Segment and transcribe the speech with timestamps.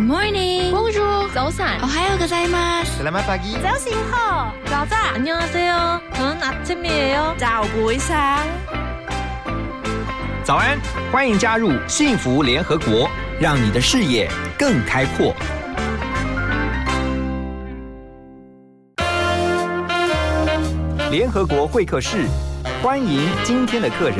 [0.00, 0.72] morning.
[0.72, 1.30] Bonjour.
[1.32, 1.80] 早安。
[1.82, 2.98] 오하요 고자이마스.
[2.98, 3.62] Selamat pagi.
[3.62, 4.52] 早醒好。
[4.66, 5.14] 早安。
[5.14, 6.00] 안녕하세요.
[6.14, 7.36] 저는 아침이에요.
[7.38, 8.44] 早不一상
[10.42, 10.80] 早安，
[11.12, 13.08] 欢迎加入幸福联合国，
[13.40, 14.28] 让你的视野
[14.58, 15.32] 更开阔。
[21.09, 22.27] 联合国会客室，
[22.83, 24.19] 欢迎今天的客人。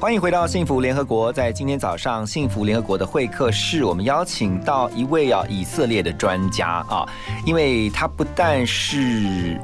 [0.00, 1.30] 欢迎回到幸福联合国。
[1.30, 7.06] 在今天早上，幸福联合国的会客室，我们邀请到一位啊以色列的专家啊，
[7.44, 9.60] 因为他不但是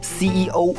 [0.00, 0.72] CEO，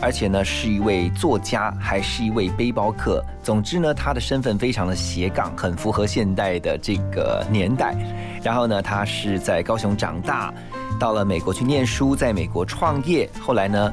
[0.00, 3.24] 而且呢是一位作家，还是一位背包客。
[3.42, 7.94] 总之呢，他的身份非常的斜杠，很符合现代的这个年代。
[8.42, 10.52] 然后呢，他是在高雄长大，
[10.98, 13.92] 到了美国去念书，在美国创业，后来呢。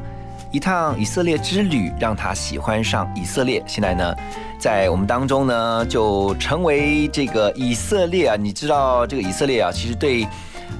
[0.51, 4.15] 一趟以色列之旅让他喜欢上以色列，现在呢，
[4.59, 8.35] 在我们当中呢，就成为这个以色列啊。
[8.35, 10.27] 你知道这个以色列啊，其实对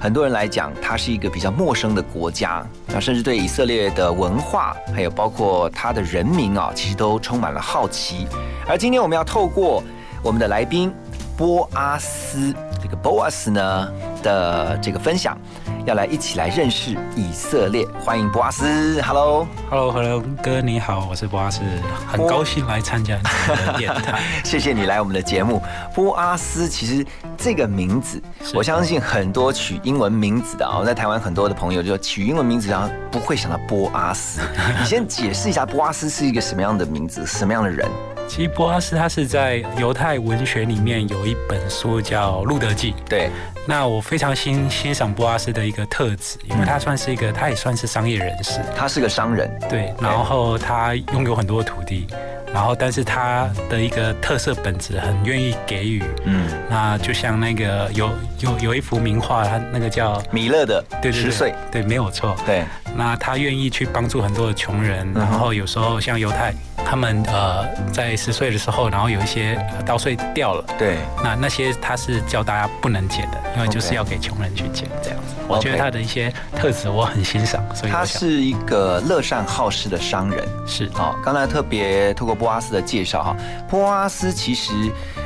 [0.00, 8.26] 很多人来讲，它是一个比较陌生的国家，那甚至对以色列的文化，还有包括它的人民啊，其实都充满了好奇。
[8.68, 9.82] 而今天我们要透过
[10.22, 10.92] 我们的来宾
[11.36, 13.92] 波阿斯，这个波阿斯呢
[14.22, 15.38] 的这个分享。
[15.86, 19.46] 要来一起来认识以色列，欢迎博阿斯，Hello。
[19.68, 21.60] Hello，Hello，哥你好，我是博阿斯，
[22.06, 24.18] 很高兴来参加你的电台。
[24.42, 25.62] 谢谢你来我们的节目。
[25.94, 27.04] 波阿斯其实
[27.36, 28.22] 这个名字，
[28.54, 34.40] 我相信很多取英文名字的啊，在台湾很多的朋友就取英文名字，然后不会想到波阿斯。
[34.80, 37.86] 你先解释一下，波阿斯是一个什么样的名字，什么样的人？
[38.26, 43.30] 其实波阿斯他是在犹太文学里面有一本书叫《路德记》，对。
[43.66, 49.94] 那我非常欣欣赏波阿斯的一个特质，因为他算是一个，他也算是商业人士，他是个商人，对。
[50.00, 52.06] 然后他拥有很多土地，
[52.52, 56.46] 然后但是他的一个特色本质很愿意给予，嗯。
[56.68, 62.64] 那就像那个有有有一幅名画，他那个叫米勒的对十岁，对，没有错，对。
[62.96, 75.34] 那他愿意去帮助很多的穷人，然后有时候像犹太，他们呃在十岁的时候，然后有一些稻穗掉了，对，那那些他是叫大家不能捡的，因为就是要给穷人去捡这样子。
[75.46, 81.14] 我觉得他的一些特质我很欣赏，所以他是一个乐善好施的商人，是哦。
[81.22, 83.36] 刚才特别透过波阿斯的介绍哈，
[83.68, 84.72] 波阿斯其实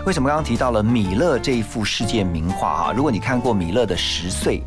[0.06, 2.92] 为什么刚刚提到了米勒这一幅世界名画哈？
[2.92, 4.62] 如果你看过米勒的十岁。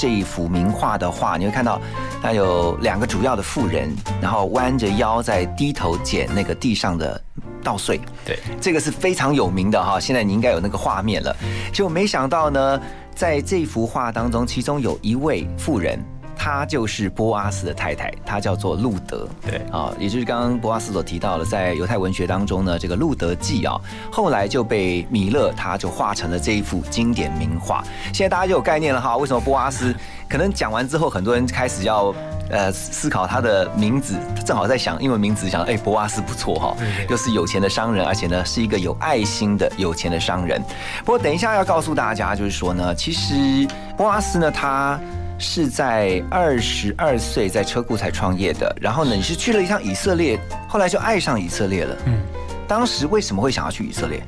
[0.00, 1.78] 这一幅名画的话，你会看到，
[2.22, 7.22] 它有两个主要的妇人，然后弯着腰在低头捡那个地上的
[7.62, 8.00] 稻穗。
[8.24, 10.00] 对，这个是非常有名的哈。
[10.00, 11.36] 现在你应该有那个画面了。
[11.70, 12.80] 就没想到呢，
[13.14, 16.02] 在这幅画当中，其中有一位妇人。
[16.42, 19.28] 她就是波阿斯的太太，她叫做路德。
[19.42, 23.78] 对啊，也就是刚刚波阿斯所提到的，在犹太文学当中呢，这个《路德记》啊，
[24.10, 27.84] 后来就被米勒他就画成了这一幅经典名画。
[28.14, 29.94] 现在大家就有概念了哈，为什么波阿斯？
[30.30, 32.14] 可能讲完之后，很多人开始要
[32.48, 34.14] 呃思考他的名字，
[34.46, 36.74] 正好在想英文名字，想哎波阿斯不错哈，
[37.10, 40.58] 又是有钱的商人，而且呢是一个有爱心的有钱的商人。
[41.04, 44.98] 不过等一下要告诉大家，就是说呢，其实波阿斯呢他。
[45.40, 51.96] 是在二十二岁在车库才创业的，然后呢，你是去了一趟以色列，后来就爱上以色列了。
[52.04, 52.20] 嗯，
[52.68, 54.22] 当时为什么会想要去以色列？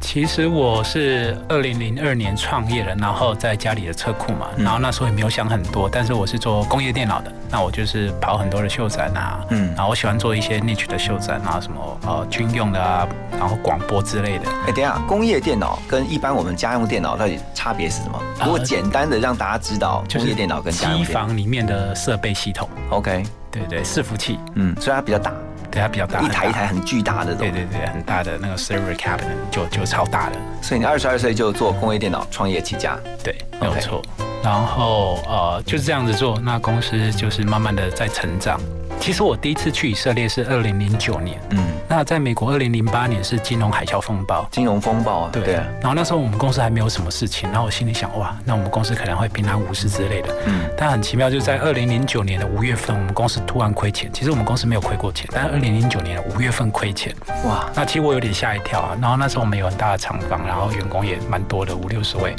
[0.00, 13.06] 其实我是二零零二年创业的，然后在家里的车库嘛，然后那时候也没有想很多，但是我是做工业电脑的，那我就是跑很多的秀展啊，嗯，然后我喜欢做一些 niche 的秀展啊，什么呃军用的啊，
[13.38, 14.44] 然后广播之类的。
[14.66, 18.22] 哎，等下，工业电脑跟一般我们家用电脑到底差别是什么？
[18.42, 22.68] 如果简单的让大家知道，工业电脑跟家用机房里面的设备系统。
[22.90, 25.32] OK，对对，伺服器，嗯，所以它比较大。
[25.70, 30.36] 对，它比较大，一台一台很巨大的，对对对，很大的那个 server cabinet 就就超大的。
[30.62, 34.02] 所以你二十二岁就做工业电脑创业起家，对，没有错。
[34.42, 38.60] 然后呃就是这样子做，那公司就是慢慢的在成长。
[39.00, 41.58] 其实我第一次去以色列是二零零九年，嗯，
[41.88, 45.42] 那在美国二零零八年是金融海啸风暴，金融风暴啊，对。
[45.44, 50.68] 对然后那时候我们公司还没有什么事情，然后我心里想，哇，那我们公司可能会平安无事之类的，嗯。
[50.76, 54.10] 但很奇妙，就在二零零九年的五月份，我们公司突然亏钱。
[54.12, 57.14] 其实我们公司没有亏过钱，但是二零零九年的五月份亏钱，
[57.44, 57.68] 哇！
[57.74, 58.96] 那其实我有点吓一跳啊。
[59.00, 62.34] 然后那时候我们有很大的厂房，然后员工也蛮多的，五六十位。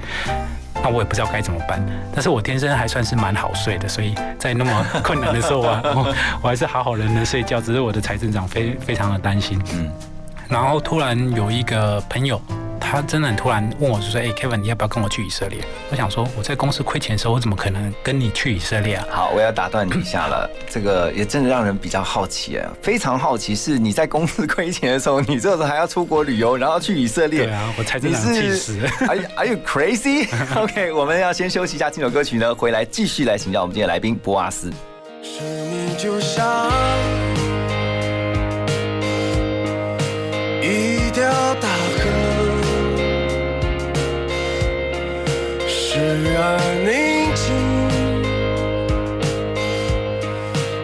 [0.81, 1.83] 那我也不知道该怎么办，
[2.13, 7.59] 但是我天生还算是蛮好睡的，所以在那么 困难的时候啊，我我还是好好的能睡觉。
[7.59, 9.91] 只是我的财政长非非常的担心，嗯，
[10.47, 12.41] 然后突然有一个朋友。
[12.91, 15.59] 他真的很突然问我，就说：“哎，Kevin，你要不要跟我去以色列？”
[15.91, 19.05] 我想说，我在公司亏钱的时候，我怎么可能跟你去以色列啊？
[19.11, 27.45] 好，我要打断你一下了， 这个也真的让人比较好奇啊，非常好奇，是你在公司亏钱的时候，你这时候还要出国旅游，然后去以色列？
[27.45, 34.73] 对啊，我才真的气死！Are you Are you crazy？OK， 我们要先休息一下，听首歌曲呢，回来继续来请教我们今天来宾波阿斯。
[35.21, 36.71] 生命就像
[40.63, 41.23] 一条
[41.61, 41.69] 大
[46.09, 46.41] 时而
[46.83, 46.89] 宁
[47.35, 47.45] 静，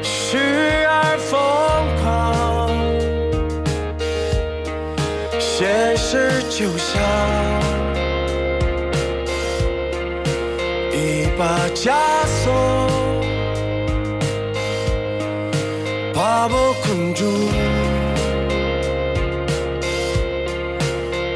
[0.04, 0.38] 时
[0.88, 1.28] 而疯
[2.00, 2.06] 狂。
[5.40, 6.94] 现实就像
[10.94, 10.96] 一
[11.40, 11.42] 把
[11.74, 11.92] 枷
[12.28, 12.54] 锁，
[16.14, 17.26] 把我困住，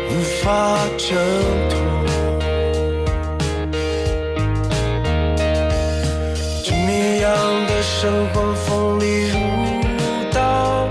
[0.10, 0.12] 无
[0.44, 0.48] 法
[0.96, 1.08] 挣
[1.70, 1.79] 脱。
[8.02, 9.38] 生活锋利如
[10.32, 10.88] 刀，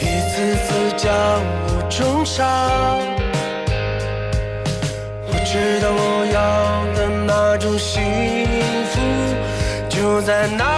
[0.00, 1.12] 一次次将
[1.66, 2.46] 我重伤。
[5.26, 6.38] 我知道我要
[6.94, 8.04] 的那种幸
[8.92, 9.00] 福，
[9.88, 10.75] 就在那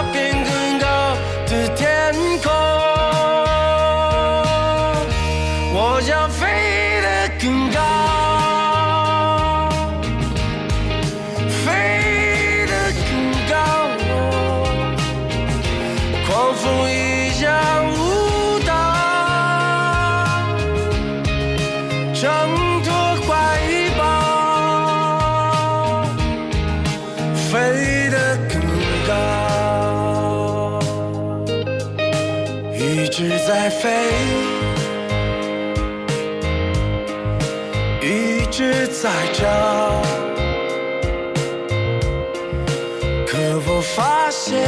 [43.27, 43.37] 可
[43.67, 44.59] 我发现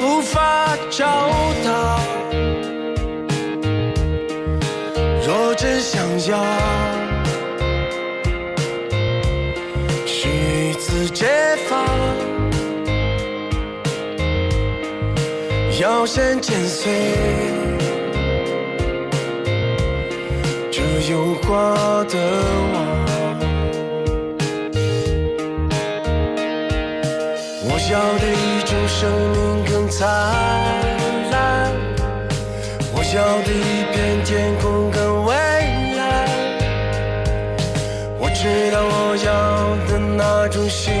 [0.00, 1.04] 无法找
[1.64, 2.00] 到。
[5.26, 6.44] 若真想要，
[10.06, 11.26] 是一次解
[11.68, 11.86] 放。
[15.80, 16.90] 要先剪碎
[21.48, 22.14] 挂的
[22.74, 22.76] 网。
[27.64, 29.00] 我要的一种生
[29.32, 30.06] 命更灿
[31.30, 31.72] 烂，
[32.92, 35.32] 我要的一片天空更蔚
[35.96, 35.98] 蓝。
[38.18, 39.30] 我知道我要
[39.90, 40.92] 的那种幸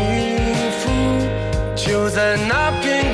[0.78, 0.88] 福，
[1.76, 3.12] 就在那片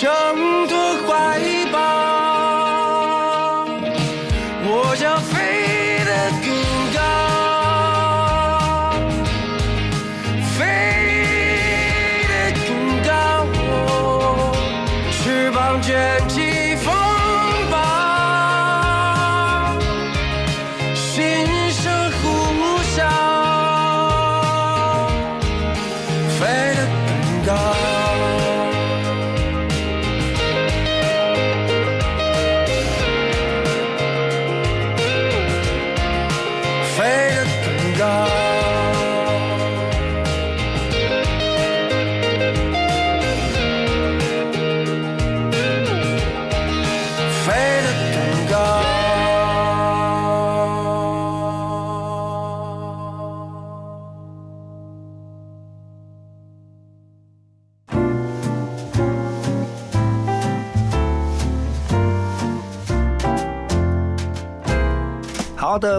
[0.00, 1.27] trong thức quan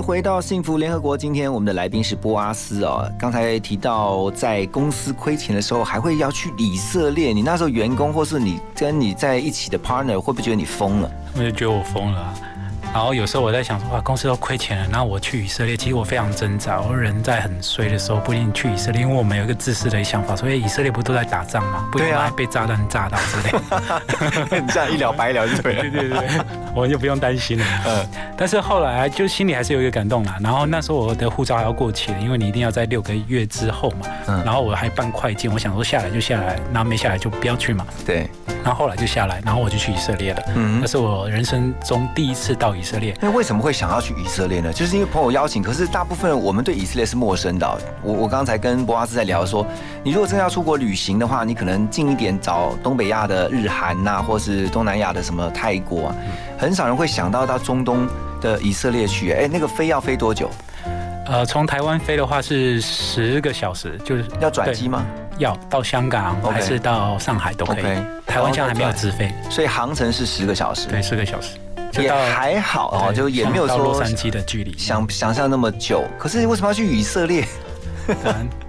[0.02, 3.10] 回到幸福联合国，今天我们的来宾是波阿斯哦。
[3.20, 7.34] 刚才提到在公司亏钱的时候，还会要去以色列。
[7.34, 11.12] 你那时候员工或是你跟你在一起的 partner 会不会觉得你疯了？
[11.34, 12.34] 他们就觉得我疯了。
[13.00, 16.82] 然后有时候我在想说，哇，公司都亏钱了，然后我去以色列，其实我非常挣扎。
[16.82, 21.88] 我人在很衰的时候，不一定去以色列，因为我们有一个自私的想法，所以以色列不都在打仗吗？
[21.94, 25.82] 不对啊还被炸弹炸到之类这样 一了百了就对了。
[25.84, 26.28] 对对对，
[26.76, 27.66] 我们就不用担心了。
[27.86, 30.38] 嗯但是后来就心里还是有一个感动啦。
[30.42, 34.08] 然后那时候我的护照还要过期了，因为你一定要在六个月之后嘛。
[34.28, 37.86] 嗯然后我还办快件，我想说下来就下来，然后没下来就不要去嘛。
[38.06, 38.30] 对，
[38.70, 40.44] 然后后来就下来，然后我就去以色列了。
[40.56, 43.18] 嗯那是我人生中第一次到以色列。
[43.20, 44.72] 那为什么会想要去以色列呢？
[44.72, 47.80] 就是因为朋友邀请，可是大部分我们对以色列是陌生的哦。
[48.04, 49.66] 我我刚才跟博阿斯在聊说，
[50.04, 56.16] 你如果真的要出国旅行的话，你可能近一点找东北亚的日韩呐、或是东南亚的什么泰国啊，
[56.56, 58.08] 很少人会想到到中东
[58.40, 59.32] 的以色列去。
[59.32, 60.48] 哎，那个飞要飞多久？
[61.26, 65.04] 呃，从台湾飞的话是十个小时，就是要转机吗？
[65.40, 65.44] 对？
[65.44, 67.84] 要到香港还是到上海都可以。
[68.26, 71.58] 台湾现在还没有直飞，所以航程是十个小时，对，十个小时，
[72.02, 74.78] 也还好哦，就也没有说到洛杉矶的距离。
[74.78, 76.04] 想想象那么久。
[76.18, 77.48] 可是为什么要去以色列？
[78.08, 78.16] 对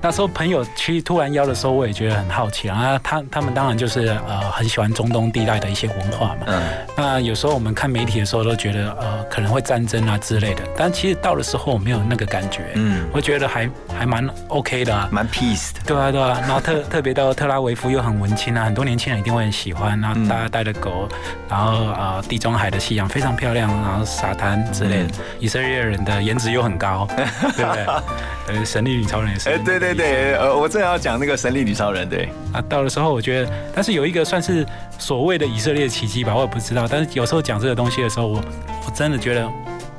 [0.03, 2.99] 那时候朋友去突然邀的时候，我也觉得很好奇啊。
[3.03, 6.47] 他他们当然就是呃很喜欢中东地带的一些文化嘛。
[6.47, 6.63] 嗯，
[6.97, 12.63] 那有时候我们看媒体的时候都觉得呃可能会战争啊之类的，但其实到的时候我没有那个感觉。
[12.75, 13.69] 嗯我觉得还
[13.99, 15.09] 还蛮 OK 的啊。
[15.13, 15.81] 蛮 peace 的。
[15.87, 20.01] 对啊，对啊，然后特特别到特拉维夫又很文青啊，很多年轻人一定会很喜欢。
[20.01, 21.09] 然后嗯大家带着狗，
[21.49, 25.05] 然后呃地中海的夕阳非常漂亮，然后沙滩之类的。
[25.05, 27.07] 嗯以色列人的颜值又很高，
[27.57, 27.87] 对不对？
[28.49, 29.49] 呃，神力女超人也是。
[29.49, 34.67] 哎，对对对，呃，我正要讲那个神力女超人，对，啊，到的时候我觉得，但是有一个算是
[34.99, 36.87] 所谓的以色列奇迹吧，我也不知道。
[36.89, 38.43] 但是有时候讲这个东西的时候，我
[38.87, 39.49] 我真的觉得，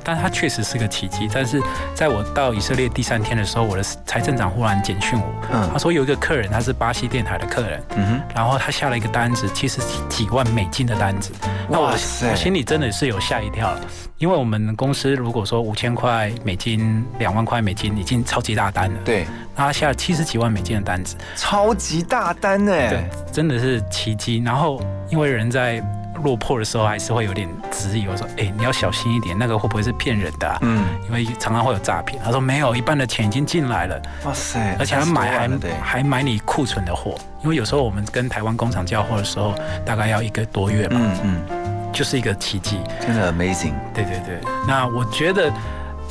[0.04, 1.28] 但它确实是个奇迹。
[1.32, 1.60] 但是
[1.94, 5.70] 在我到以色列第三天的时候，我的财政长忽然简讯我，嗯。
[5.72, 11.32] 他说有一个客人，他是巴西电台的客人，嗯哼，然后他下了一个单子，七十几万美金的单子，
[11.68, 12.30] 那我哇塞。
[12.30, 13.74] 我心里真的是有吓一跳，
[14.18, 24.42] 因为我们公司如果说五千块美金、两万块美金已经超级大单了，对，那他下了七十几万美金的单子，超级大单呢，对，真的是奇迹。
[24.44, 25.82] 然后因为人在
[26.22, 32.22] 落魄的时候，还是会有点质疑，我说：“哎、你要小心一点，那个会不会是骗人的、啊？”嗯，因为常常会有诈骗。
[32.24, 42.78] 他说没有，一半的钱已经进来了，哇塞，而且他买30多还还买你库存的货，因为有时候我们跟台湾工厂交货的时候，大概要一个多月嘛，嗯嗯，就是一个奇迹。
[43.00, 45.52] 真的 amazing，对对对，那我觉得，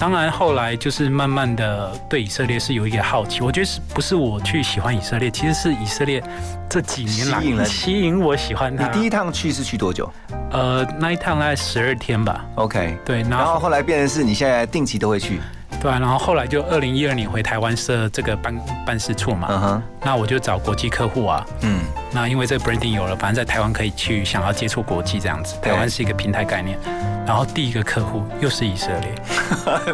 [0.02, 3.42] 当然后来就是慢慢的对以色列是有一点好奇。
[3.42, 6.24] 我觉得是不是我去喜欢以色列，其实是以色列
[6.68, 8.88] 这几年来吸引了吸引我喜欢它。
[8.88, 10.12] 你第一趟去是去多久
[10.50, 15.40] 呃那一趟大概十二天吧，？OK，对，然后然后后来变成是你现在定期都会去，
[15.80, 21.46] 对啊，然后后来就二零一二年回台湾设这个办办事处嘛，嗯哼，那我就找国际客户啊。
[21.62, 21.80] 嗯，
[22.12, 26.78] 那因为这个 branding 有了，反正在台湾可以去想要接触国际这样子，台湾是一个平台概念。
[27.26, 29.14] 然后第一个客户又是以色列，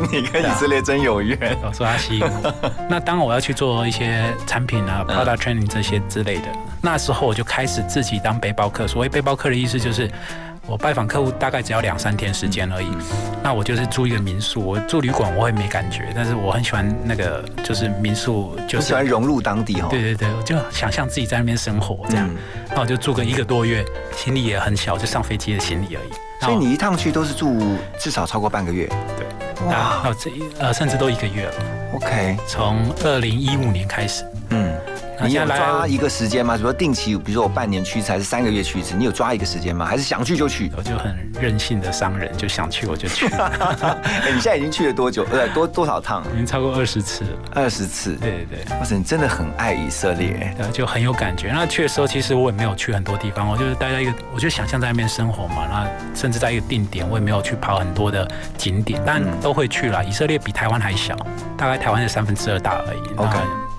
[0.12, 2.54] 你跟以色列真有缘，我 说他吸引我。
[2.90, 6.48] 那当我要去做一些产品啊、嗯 product training 这些之类的，
[6.82, 8.88] 那时候我就开始自己当背包客。
[8.88, 10.10] 所谓背包客的意思就是。
[10.68, 12.92] 我拜访客户大概只要两三天时间而已，
[13.42, 19.88] 那我就是住一个民宿，我住旅馆我会没感觉，但是我很喜欢那个就是民宿，就喜欢融入当地哈。
[19.90, 22.38] 对对对，我就想象自己在那边生活这样，嗯
[22.76, 26.10] 那我就住个一个多月，行李也很小，就上飞机的行李而已。
[26.42, 27.58] 所以你一趟去都是住
[27.98, 28.88] 至少超过半个月。
[29.18, 31.54] 对，哇那那我这一呃甚至都一个月了
[31.96, 34.24] ，，OK，从二零一五年开始。
[34.50, 34.76] 嗯，
[35.26, 36.56] 你有抓一个时间吗？
[36.56, 38.96] 比如说定期，比如说我半年去一次，还是三个月去一次？
[38.96, 39.86] 你有抓一个时间吗？
[39.86, 40.72] 还是想去就去？
[40.78, 45.26] 我就很任性的商人，就想去我就去， 哎，你现在已经去了多久？
[45.32, 46.24] 呃，多多少趟？
[46.34, 47.30] 已经超过二十次了。
[47.54, 48.16] 二十次。
[48.16, 50.54] 对对对，哇塞，你真的很爱以色列。
[50.58, 51.52] 对，就很有感觉。
[51.52, 55.66] 那去的时候，其实我也没有去很多地方，我就是待在一个，我就想象在那边生活嘛。
[55.70, 60.04] 那甚至在一个定点，我也没有去跑很多的景点，但嗯都会去了。
[60.04, 61.16] 以色列比台湾还小，
[61.58, 63.16] 大概台湾的三分之二大而已。
[63.16, 63.38] OK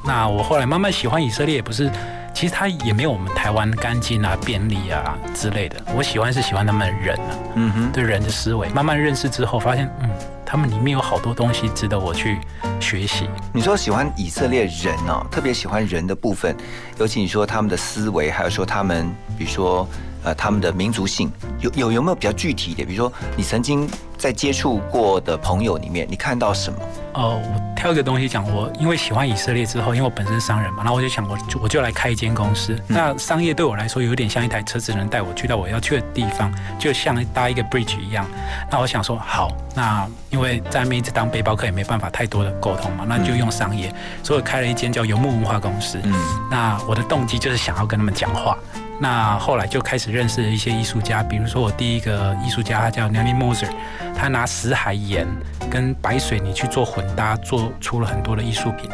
[0.08, 1.88] 那那我后来慢慢喜欢以色列，也不是，
[2.34, 5.76] 其实它也没有我们台湾干净啊、便利啊之类的。
[5.94, 8.68] 我喜欢是喜欢他们的人啊，嗯哼，对人的思维。
[8.70, 10.10] 慢慢认识之后，发现嗯，
[10.44, 12.38] 他们里面有好多东西值得我去
[12.80, 13.28] 学习。
[13.52, 16.56] 你说喜欢以色列人哦，特别喜欢人的部分，
[16.98, 19.86] 尤其你说他们的思维，还有说他们，比如说
[20.28, 21.30] 呃他们的民族性？
[21.60, 22.84] 有有有没有比较具体的？
[22.84, 26.78] 比如说你曾经在接触过的朋友里面，你看到什么？
[27.14, 32.78] 哦，我挑一个东西讲，我因为喜欢以色列之后，因为我本身是商人嘛，然后我就想，我就我就来开一间公司。
[32.86, 38.26] 那商业对我来说有点像一台车子，能带我去到我要去的地方，就像搭一个 bridge 一样。
[38.70, 43.92] 那我想说，好，那因为在那边一直当背包客也没办法太多的沟通嘛，那就用商业，
[44.22, 45.98] 所以我开了一间叫游牧文化公司。
[46.04, 46.12] 嗯，
[46.50, 48.56] 那我的动机就是想要跟他们讲话。
[49.00, 53.68] 那后来就开始认识了一些艺术家，比如说我第一个艺术家，他叫 Nelly Moser，
[54.16, 55.26] 他拿石海盐
[55.70, 58.90] 跟白水泥去做混搭，做出了很多的艺术品。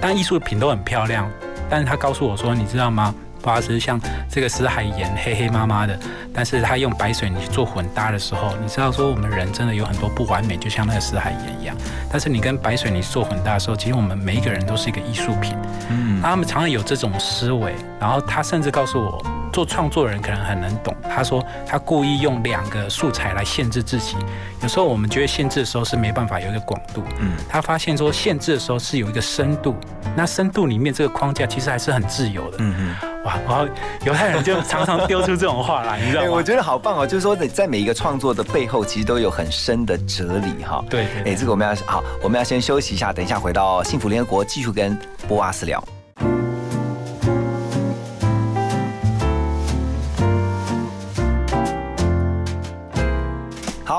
[0.00, 1.30] 但艺术品都很漂亮，
[1.68, 3.14] 但是他告诉我说，你知道吗？
[3.42, 5.98] 不好意思，像这个死海盐黑黑麻麻的，
[6.32, 11.76] 但是他用白水泥做混搭的时候，你知道说我们人真的有很多不完美，就像那个死海盐一样。
[12.10, 15.56] 但是你跟白水泥做混搭的时候，其实我们每一个人都是一个艺术品。
[15.90, 19.22] 嗯，他们常常有这种思维，然后他甚至告诉我。
[19.52, 20.96] 做创作人可能很能懂。
[21.02, 24.16] 他说他故意用两个素材来限制自己。
[24.62, 27.02] 有时候我们觉得限制的时候是没办法有一个广度。
[27.18, 29.76] 嗯，他发现说限制的时候是有一个深度。
[30.16, 32.56] 那深度里面这个框架其实还是很自由的。
[32.60, 33.11] 嗯嗯。
[33.24, 33.68] 哇，然后
[34.04, 36.28] 犹太人就常常丢出这种话来，你知道吗？
[36.30, 40.84] 我觉得好棒哦，就是说在每一个创作的背后，其实都有很深的哲理哈。
[40.90, 41.06] 对。
[41.24, 44.98] 哎，这个我们要好，我们要先休息一下，等一下回到幸福联合国继续跟
[45.28, 45.82] 波阿斯聊。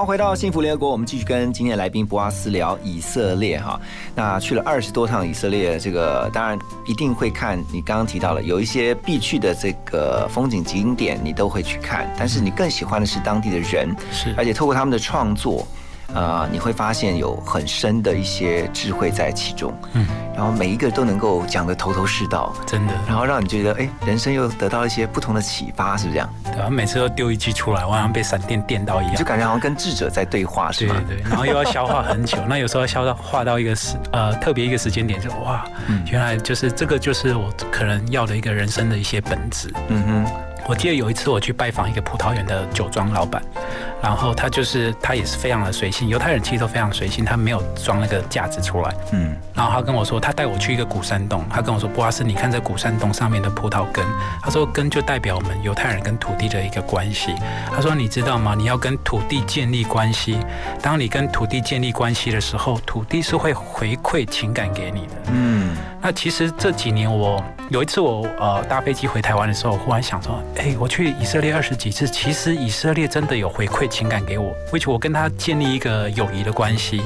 [0.03, 3.79] 好，回到幸福联合国，我们继续跟今天的来宾博阿斯聊以色列哈。
[4.13, 7.57] 那去了二十多趟以色列，这个当然一定会看。
[7.72, 12.13] 你刚刚提到了有一些必去的这个风景景点，你都会去看。
[12.19, 15.65] 但是你更喜欢的是当地的人，是而且透过他们的创作。
[16.13, 20.05] 呃，你会发现有很深的一些智慧在其中，嗯，
[20.36, 26.30] 然后每一个都能够讲得头头是道， 真的，然后让你觉得，哎，人生又得到一些不同的启发，是不是这样？
[26.43, 30.95] 对啊，每次都丢一句出来，我好像被闪电电到一样，就感觉好像跟智者在对话，是吗？
[31.08, 35.65] 对对，然后又要消化很久， 那有时候要消到化到一个时，呃，特别一个时间点，就哇，
[36.12, 40.32] 原来就是这个，就是我可能要的一个人生的一些本质，嗯哼。
[40.65, 43.43] 我记得有一次我去拜访一个葡萄园的酒庄老板，
[44.03, 54.05] 然后他就是他也是非常的随性，犹太人其实都非常随性，他没有装那个架子出来，嗯，然后他跟我说，他带我去一个古山洞，他跟我说，布阿斯，你看这古山洞上面的葡萄根，
[54.41, 57.33] 他说根就代表我们犹太人跟土地的一个关系，
[57.73, 58.53] 他说你知道吗？
[58.57, 60.37] 你要跟土地建立关系，
[60.81, 70.41] 当你跟土地建立关系的时候，土地是会回馈情感给你的，嗯，那其实这几年我有一次我呃搭飞机回台湾的时候，忽然想说。
[70.58, 77.02] 哎，我去以色列二十几次，其实以色列真的有回馈情感给我，而且我跟他建立一个友谊的关系。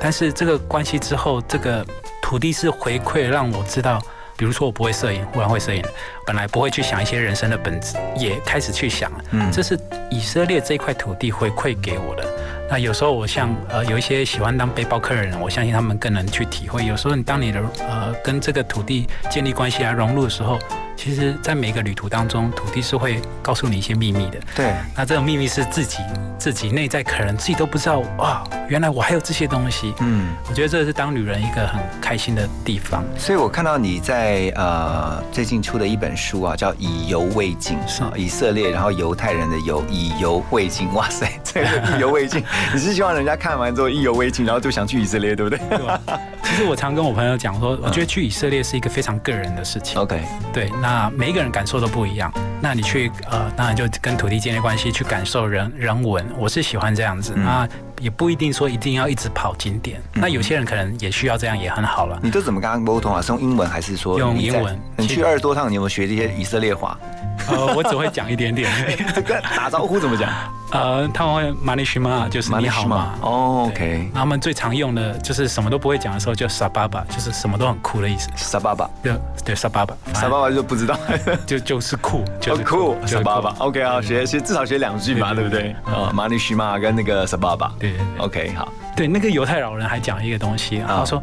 [0.00, 1.86] 但是这个关系之后，这个
[2.22, 4.00] 土地是回馈让我知道，
[4.36, 5.84] 比如说我不会摄影，忽然会摄影，
[6.26, 9.12] 本来不会去想一些人生的本质，也开始去想。
[9.30, 9.78] 嗯，这是
[10.10, 12.24] 以色列这块土地回馈给我的。
[12.70, 16.84] 那有时候我像呃有一些喜欢当背包客的人，我相信他们更能去体会。
[16.84, 20.58] 有时候你当你的呃跟这个土地建立关系来融入的时候。
[20.98, 24.38] 其实，在每个旅途当中，土地是会告诉你一些秘密的。
[24.56, 25.98] 对，那这种秘密是自己
[26.36, 29.94] 自己内在可能自己都不知道哇，原来我还有这些东西。
[30.00, 33.04] 嗯，我觉得这是当女人一个很开心的地方。
[33.16, 40.92] 所以我看到你在呃最近出的一本书啊，叫《以犹未尽》，是以色列，然后犹太人的犹，以犹未尽。
[40.94, 42.42] 哇塞，这个意犹未尽，
[42.74, 45.60] 你是希望人家看完之后意犹未尽，然后就想去以色列，对不对？
[45.70, 46.00] 对吧？
[46.48, 50.00] 其实我常跟我朋友讲说，我觉得去以色列是一个非常个人的事情。
[50.00, 50.18] OK，
[50.50, 51.10] 对，那。
[51.10, 52.32] 每一个人感受都不一样，
[52.62, 57.34] 那你去呃，当然就跟土地建立关系，去感受人人文，我是喜欢这样子。
[57.36, 57.68] 那
[58.00, 62.18] 也不一定说一定要一直跑景点，那有些人可能也需要这样，也很好了。
[62.22, 63.20] 你都怎么跟他沟通啊？
[63.22, 64.78] 是用英文还是说用英文？
[64.96, 66.98] 你去二十多趟，你有没有学这些以色列话？
[67.48, 68.70] 呃， 我只会讲一点点。
[69.56, 70.28] 打招呼怎么讲？
[70.70, 73.14] 呃，他们会马尼须嘛，就是你好嘛。
[73.22, 74.10] 哦，OK。
[74.14, 78.28] 他们最常用的就是什么都不会讲的时候，就傻爸爸，就是什么都很酷的意思。
[78.36, 78.90] 傻爸爸。
[79.02, 79.14] 对
[79.46, 79.96] 对，傻爸爸。
[80.12, 80.98] 傻爸爸就不知道，
[81.46, 82.94] 就就是酷，就是酷。
[83.06, 85.74] 傻爸爸，OK 啊，学学至少学两句嘛，对不对？
[85.86, 87.34] 啊，马尼须嘛跟那个傻
[88.18, 88.72] ，OK，好。
[88.96, 91.22] 对，那个犹太老人还讲一个东西，他说：“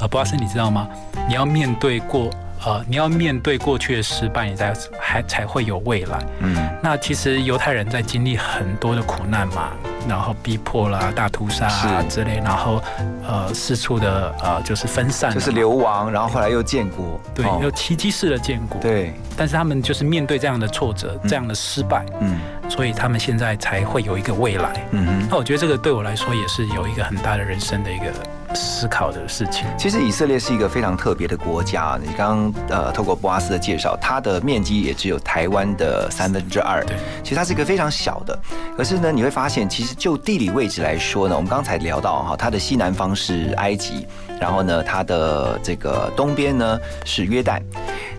[0.00, 0.88] 呃，博拉斯，你知道吗？
[1.26, 2.30] 你要面对过。”
[2.66, 6.18] 呃，你要面对过去的失败，你才还才会有未来。
[6.40, 9.72] 嗯，那其实犹太人在经历很多的苦难嘛，
[10.08, 12.82] 然后逼迫啦、大屠杀啊之类，然后
[13.26, 18.80] 呃四处的呃就是分散，就是流亡，然后后来又建国，对，又奇迹式的建国。
[18.80, 24.86] 对，但是他们就是面对这样的挫折、这样的失败，嗯，所以他们现在才会有一个未来。
[24.92, 28.06] 嗯，那我觉得这个对我来说也是有一个很大的人生的一个。
[28.54, 29.66] 思考的事情。
[29.76, 38.38] 其实以色列是一个非常特别的国家，你刚刚呃透过布阿斯的介绍，它的面积也只有台湾的三分之二，对，其实它是一个非常小的。
[38.76, 44.06] 可是呢，你会发现，其实就地理位置来说呢，我们刚才聊到哈，它的西南方是埃及，
[44.40, 47.60] 然后呢，它的这个东边呢是约旦。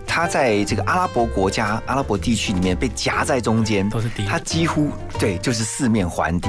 [0.06, 4.30] 它在这个阿拉伯国家、阿拉伯地区里面被夹在中间，都是敌人。
[4.30, 6.48] 它几乎对，就是四面环敌，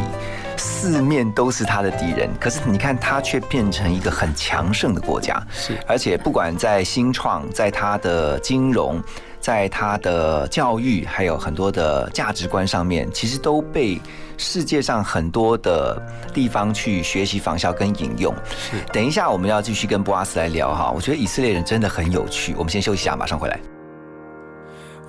[0.57, 2.29] 四面都是他的敌人。
[2.39, 5.77] 可是你看，他却变成一个很强盛的国家，是。
[5.87, 9.01] 而且不管在新创，在他的金融，
[9.39, 14.01] 在他的教育，还有很多的价值观上面，其实都被
[14.37, 16.01] 世界上很多的
[16.33, 18.33] 地方去学习仿效跟引用。
[18.57, 18.77] 是。
[18.91, 20.91] 等一下，我们要继续跟波阿斯来聊哈。
[20.93, 22.53] 我觉得以色列人真的很有趣。
[22.57, 23.76] 我们先休息一下，马上回来。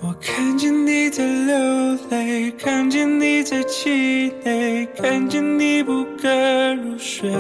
[0.01, 7.31] 我看见你在流泪，看见你在气馁，看见你不敢入睡。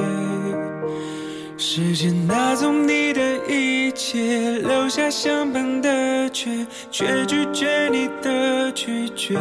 [1.56, 9.38] 时间拿走你的一切，留下相伴的缺，却拒绝你的拒绝。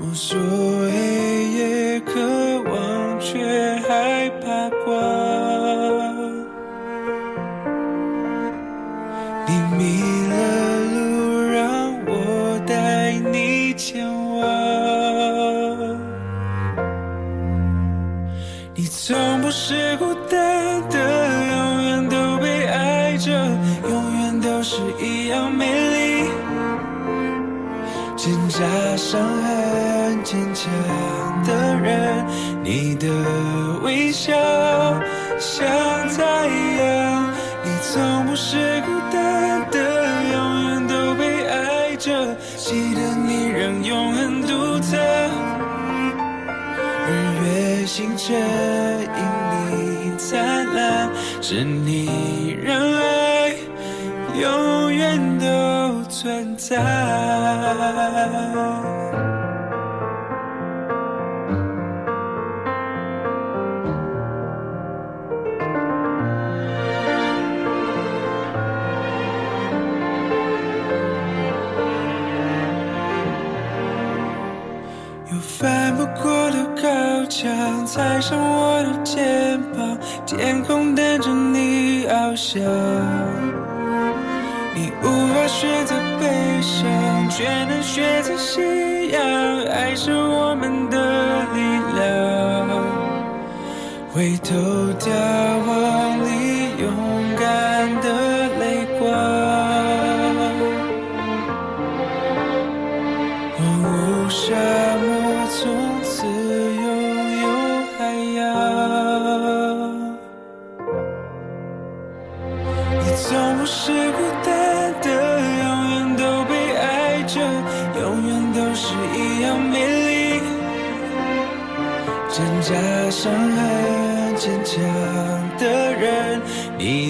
[0.00, 0.90] 无所谓，
[1.58, 2.12] 也渴
[2.70, 3.38] 望，却
[3.88, 4.88] 害怕光。
[9.76, 10.17] 你
[28.18, 28.58] 挣扎、
[28.96, 30.68] 伤痕、坚强
[31.46, 32.26] 的人，
[32.64, 33.06] 你的
[33.80, 34.34] 微笑
[35.38, 35.64] 像
[36.08, 37.32] 太阳。
[37.62, 39.78] 你从不是孤单的，
[40.32, 42.34] 永远都被爱着。
[42.56, 44.96] 记得你仍永恒独特，
[47.06, 47.10] 日
[47.44, 48.36] 月星辰
[49.14, 49.22] 因
[50.10, 51.08] 你灿烂，
[51.40, 52.27] 是你
[56.20, 56.74] 存在。
[75.30, 82.60] 有翻不过的高墙，踩上我的肩膀，天空等着你翱翔。
[84.74, 89.20] 你无法选择悲伤，却能选择信仰，
[89.70, 90.96] 爱是我们的
[91.54, 91.60] 力
[91.96, 91.98] 量。
[94.12, 94.54] 回头
[94.98, 95.08] 眺
[95.66, 95.77] 望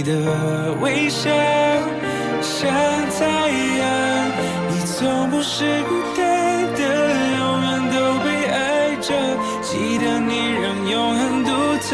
[0.08, 1.28] 的微笑
[2.40, 2.70] 像
[3.18, 3.26] 太
[3.78, 3.84] 阳。
[4.70, 6.80] 你从不是孤单的，
[7.36, 9.12] 永远都被爱着。
[9.60, 11.50] 记得你让永恒独
[11.82, 11.88] 特，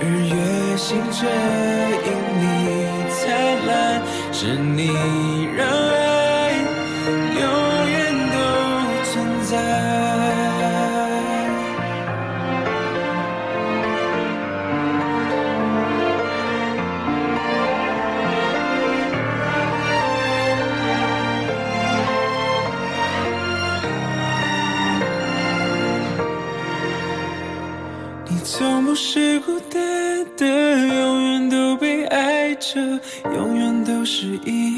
[0.00, 1.28] 日月星辰
[2.06, 2.08] 因
[2.40, 2.42] 你
[3.10, 3.20] 灿
[3.66, 3.70] 烂，
[4.32, 5.39] 是你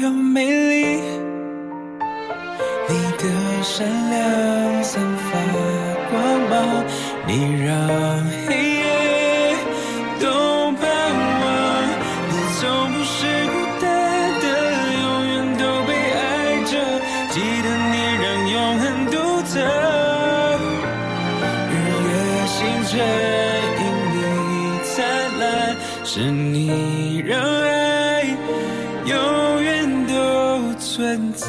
[0.03, 0.99] 一样美丽。
[2.89, 3.23] 你的
[3.63, 5.29] 善良散发
[6.11, 6.13] 光
[6.49, 6.83] 芒，
[7.25, 7.31] 你
[7.63, 7.71] 让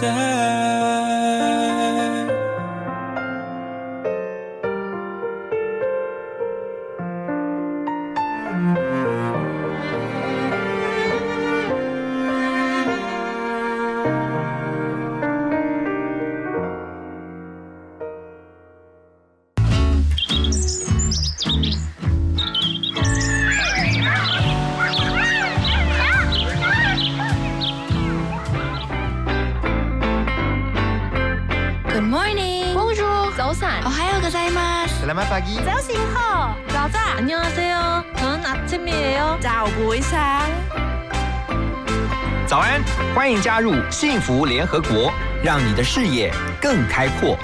[0.04, 0.44] 在.
[35.13, 35.13] 存在。
[35.13, 38.03] Selamat pagi.早醒好，早早 안녕하세요.
[38.15, 39.37] 저는 아침이에요.
[39.41, 40.49] 早不sáng
[42.47, 42.81] 早安，
[43.13, 45.11] 欢迎加入幸福联合国，
[45.43, 47.37] 让你的视野更开阔。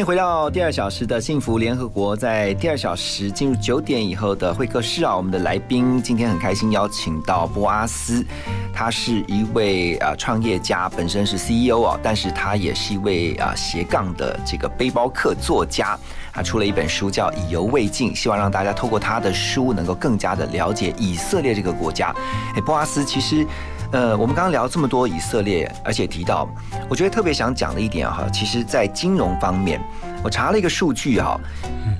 [0.00, 8.24] 迎回到第二小时的幸福联合国，在第二小时进入九点以后的会客室啊，我们的来宾今天很开心邀请到波阿斯，
[8.72, 15.98] 他是一位啊创业家，本身是 CEO 啊，但是他也是一位啊斜杠的这个背包客作家，
[16.32, 22.14] 他出了一本书叫《意犹未尽》，希望让大家透过他的书能够更加的了解以色列这个国家。
[22.56, 23.46] 哎，波阿斯其实。
[23.92, 26.48] 呃，我们刚刚聊这么多以色列，而且提到，
[26.88, 29.80] 我觉得特别想讲的一点哈，其实在金融方面，
[30.22, 31.40] 我查了一个数据哈，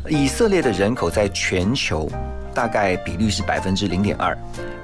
[0.09, 2.09] 以色列的人口在全球
[2.55, 4.38] 大概比率是百分之零点二，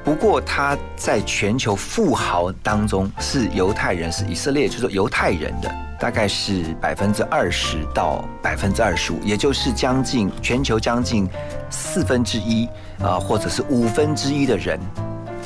[0.05, 11.29] 不过它在全球富豪当中是犹太人，是以色列，就是犹太人的大概是百分之二十到百分之二十五，也就是将近全球将近
[11.71, 12.69] 四分之一
[13.01, 14.81] 啊，或者是五分之一的人。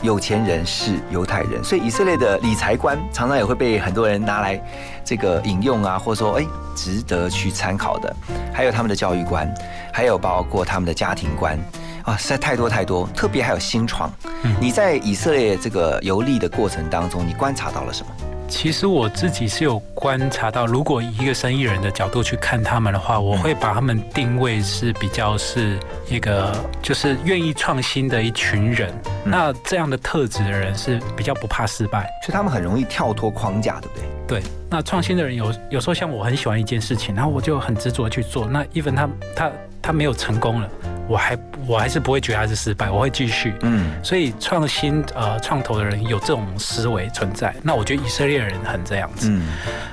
[0.03, 4.59] 有钱人是犹太人，所以以色列的理财观常常也会被很多人拿来
[5.05, 8.15] 这个引用啊，或者说哎值得去参考的。
[8.53, 9.47] 还有他们的教育观，
[9.93, 11.59] 还有包括他们的家庭观
[12.05, 13.07] 啊，实在太多太多。
[13.15, 14.11] 特别还有新创。
[14.59, 18.13] 你在以色列这个游历的过程当中，你观察到了什么？
[18.51, 28.93] 其实我自己是有观察到，如果以一个生意人的角度去看他们的话，我会把他们定位是比较是一个就是愿意创新的一群人。
[29.25, 34.20] 那这样的特质的人是比较不怕失败，所以他们很容易跳脱框架，对不对？
[34.31, 34.43] 对。
[34.71, 38.47] 那创新的人有有时候像我很喜欢一件事情，然后我就很执着去做。
[38.47, 39.51] 那 even 他他
[39.83, 40.69] 他没有成功了。
[41.09, 43.53] 我还我还是不会觉得他是失败，我会继续。
[43.63, 47.53] 嗯，所以创新呃创投的人有这种思维存在。
[47.65, 49.29] 那我觉得以色列人很这样子。
[49.29, 49.49] 嗯，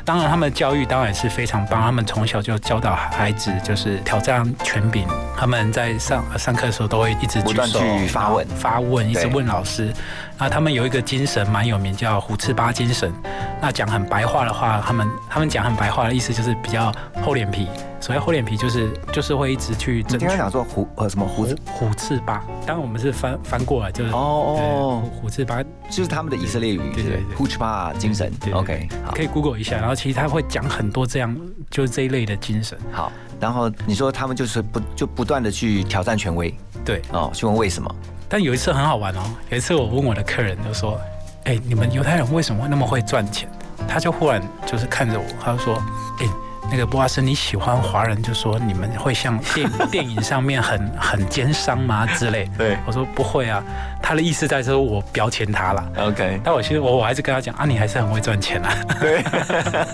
[0.05, 5.07] 当然他们的教育当然是非常棒，他们从小就教导孩子就是挑战权柄。
[5.35, 9.91] 他们在上上课的时候都会一直举手去发问发问，一直问老师。
[10.39, 13.11] 那他们有一个精神蛮有名，叫虎刺巴精神。
[13.59, 17.67] 那讲很白话的话，他们他们讲很白话的意思就是比较厚脸皮。
[17.99, 20.19] 所谓厚脸皮就是就是会一直去争。
[20.19, 28.31] 听他讲说虎呃什么虎虎刺巴，当然我们是翻翻过来就是哦哦虎刺巴就是他们的以色列语，对对虎刺巴精神。
[28.53, 31.35] OK，可以 Google 一下，然后其实他会讲很多这样
[31.71, 32.77] 就是这一类的精神。
[32.91, 37.95] 好，然后你说他们就是不就不断的去挑战权威，对哦，去问为什么？
[38.29, 40.99] 但有一次很好玩哦，有一次我问我的客人就说，
[41.45, 43.49] 哎，你们犹太人为什么会那么会赚钱？
[43.87, 45.75] 他就忽然就是看着我，他就说，
[46.19, 46.25] 哎。
[46.69, 52.45] 那个波阿斯，你喜欢华人就说你们会像电 电影上面很很奸商吗之类？
[52.57, 53.63] 对，我说不会啊，
[54.03, 55.89] 他的意思在说我标签他了。
[55.97, 58.75] OK，但我其实我我还是跟他讲啊，你还是很会赚钱啊。
[58.99, 59.23] 对，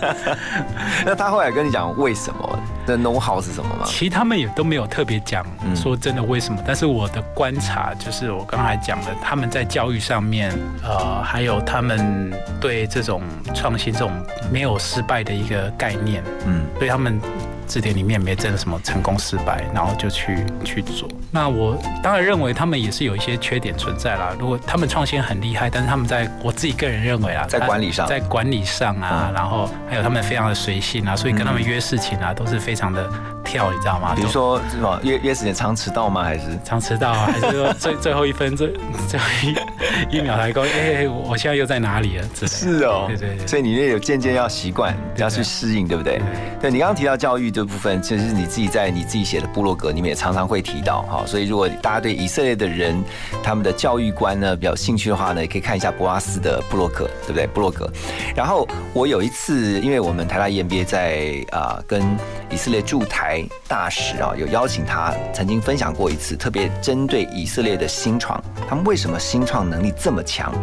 [1.05, 2.59] 那他后来跟你讲为什么？
[2.85, 3.83] 的 know how 是什么吗？
[3.85, 10.51] 其实他们也都没有特别讲说真的为什么，但是我的观察就是我刚才讲的，他们在教育上面，
[10.83, 13.21] 呃，还有他们对这种
[13.53, 14.11] 创新、这种
[14.51, 17.19] 没有失败的一个概念，嗯，所以他们。
[17.65, 21.07] 字典里面没真的什么成功失败，然后就去去做。
[21.35, 24.35] 那我当然认为他们也是有一些缺点存在啦。
[24.39, 33.09] 如果他们创新很厉害，但是他们在我自己个人认为啊，在管理上，在管理上啊，然后还有他们非常的随性啊，所以跟他们约事情啊都是非常的
[33.43, 34.13] 跳，你知道吗？
[34.15, 36.23] 比如说什么约约时间常迟到吗？
[36.23, 37.29] 还是常迟到啊？
[37.31, 38.73] 还是说最 最后一分最
[39.07, 40.63] 最后一一秒才够？
[40.63, 42.25] 哎，我现在又在哪里了？
[42.47, 43.47] 是哦，对对对。
[43.47, 46.19] 所以你也有渐渐要习惯，要去适应，对不对？
[46.59, 47.43] 对你刚刚提到教育。
[47.53, 52.99] 这部分其实是你自己在你自己写的部落格里面也常常会提到哈，所以如果大家对以色列的人
[53.43, 57.45] 他们的教育观呢比较兴趣的话呢，也可以看一下博阿斯的部落格，对不对？
[57.45, 57.87] 部落格。
[58.35, 62.01] 然后我有一次，因为我们台大 EMBA 在啊跟
[62.49, 63.32] 以色列驻台
[63.67, 70.53] 大使啊有邀请他，曾经分享过一次，特别针对以色列的新创，他们为什么新创能力这么强？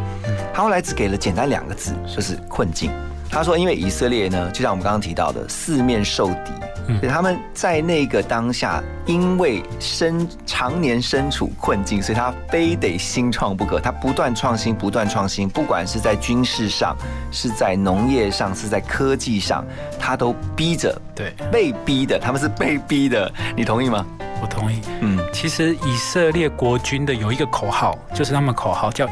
[0.53, 2.91] 他后来只给了简单两个字，就是困境。
[3.31, 6.53] 他说，因为以色列呢，就像我们刚刚提到的，四面受敌。
[7.09, 13.79] 他们在那个当下，因为身常年身处困境，所以他非得新创不可。
[13.79, 16.97] 他不断创新，不断创新，不管是在军事上，
[17.31, 19.65] 是在农业上，是在科技上，
[20.01, 23.33] 他都逼着，对，被逼的，他们是被逼的。
[23.57, 24.05] 你同意吗？
[24.43, 24.81] 我同意。
[25.01, 29.07] 嗯，其实以色列国军的有一个口号，就是他们口号叫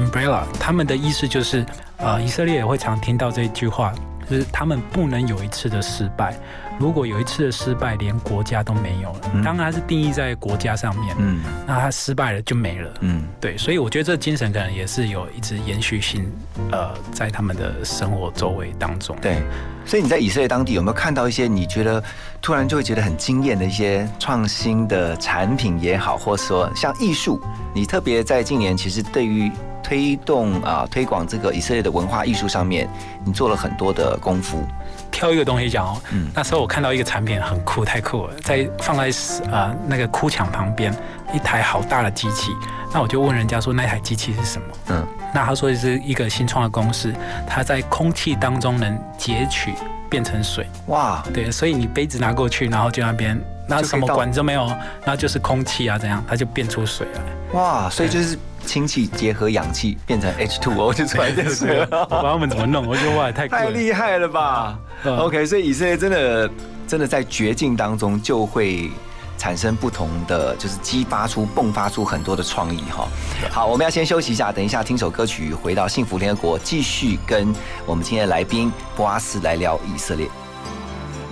[0.00, 1.64] umbrella，他们的意思就是，
[1.96, 3.92] 呃，以色列也会常听到这一句话。
[4.28, 6.36] 就是他们不能有一次的失败，
[6.78, 12.94] 如果有一次的失败，连国家都没有了，嗯当然它是定义在国家上面，嗯那它失败了就没了。
[13.00, 16.30] 嗯，对，所以我觉得这精神可能也是有一直延续性，
[16.70, 19.16] 呃，在他们的生活周围当中。
[19.20, 19.42] 对。
[19.86, 22.02] 所以你在以色列当地有没有看到一些你觉得
[22.42, 27.40] 突然就会觉得很惊艳的一些创新的产品也好，或者说像艺术，
[27.72, 29.48] 你特别在近年其实对于
[29.84, 32.88] 推动啊、推广这个以色列的文化艺术上面，
[33.24, 34.66] 你做了很多的功夫。
[35.10, 39.10] 挑一个东西讲哦，嗯那时候我看到一个产品很酷，太酷了，在放在
[39.50, 40.94] 呃那个哭墙旁边
[41.32, 42.52] 一台好大的机器，
[42.92, 44.68] 那我就问人家说那台机器是什么？
[44.88, 47.12] 嗯，那他说是一个新创的公司，
[47.46, 49.72] 它在空气当中能截取
[50.08, 53.38] 变成水，哇，对，所以你杯子拿过去，然后就那边。
[53.68, 57.58] 那什么管子都没有，然后就是空气啊，怎样它就变出水来。
[57.58, 63.70] 哇，所以就是氢气结合氧气变成 H2O 就出来这水我了，不知道他们怎么弄，我觉得哇，太酷太。
[63.70, 66.50] 厉害了吧嗯？OK，所以以色列真的
[66.86, 68.90] 真的在绝境当中就会。
[69.38, 73.06] 产生不同的，就是激发出、迸发出很多的创意哈。
[73.52, 80.26] 好，我们要先休息一下，等一下听首歌曲，回到幸福联合国，继续跟我们今天的来宾波阿斯来聊以色列。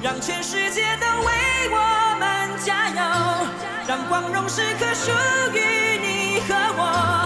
[0.03, 1.33] 让全世界都为
[1.71, 3.47] 我们加油，
[3.89, 5.11] 让光荣时刻属
[5.55, 7.24] 于你和我，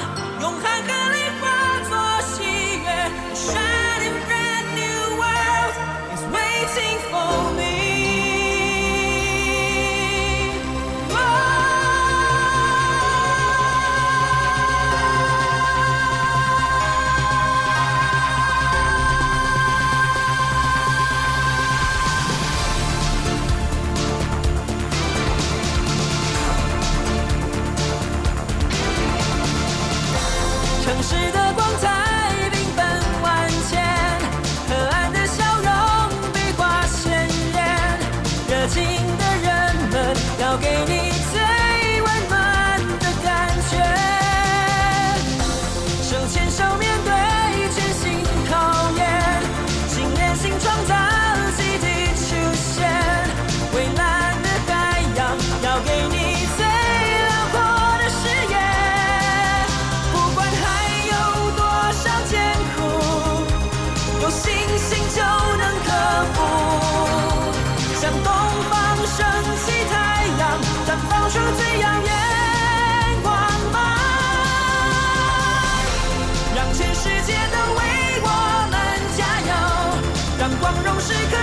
[81.08, 81.37] 光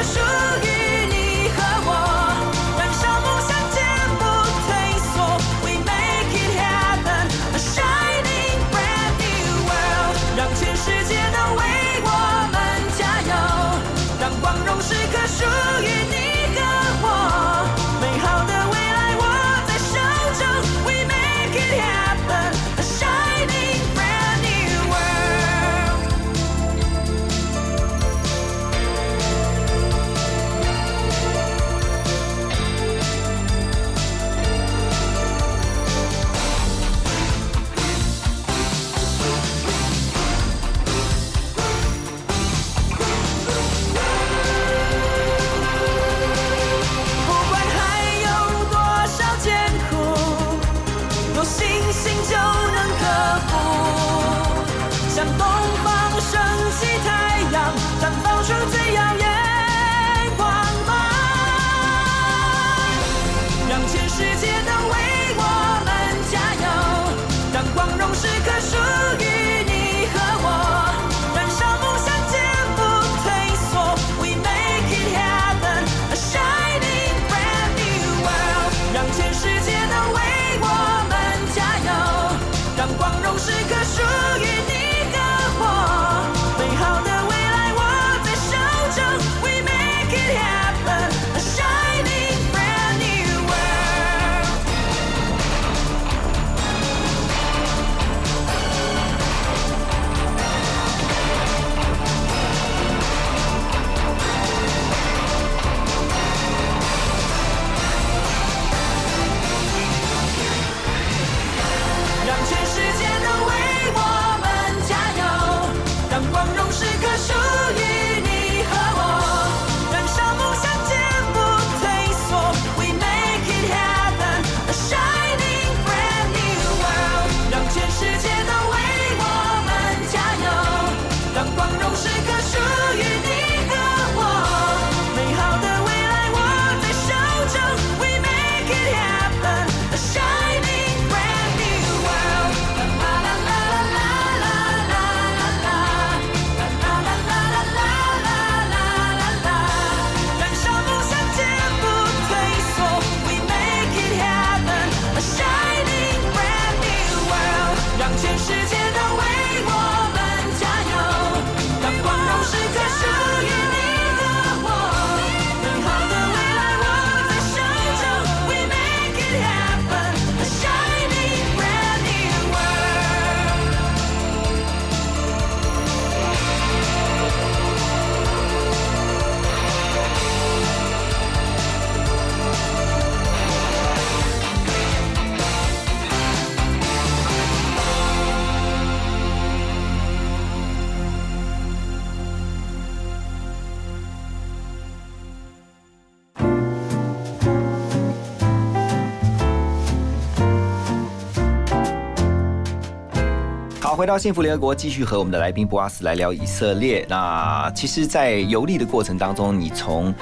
[204.06, 207.04] 来到幸福联合国，继续和我们的来宾博阿斯来聊以色列。
[207.10, 210.14] 那其实，在游历的过程当中，你从